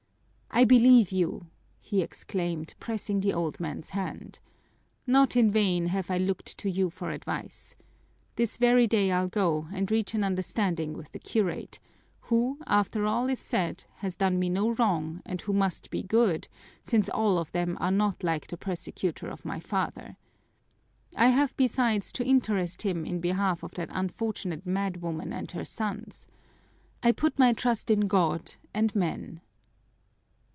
[0.53, 1.47] "I believe you!"
[1.79, 4.39] he exclaimed, pressing the old man's hand.
[5.07, 7.77] "Not in vain have I looked to you for advice.
[8.35, 11.79] This very day I'll go and reach an understanding with the curate,
[12.23, 16.49] who, after all is said, has done me no wrong and who must be good,
[16.81, 20.17] since all of them are not like the persecutor of my father.
[21.15, 26.27] I have, besides, to interest him in behalf of that unfortunate madwoman and her sons.
[27.01, 29.39] I put my trust in God and men!"